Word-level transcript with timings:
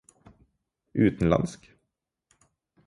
utenlandsk 1.05 1.63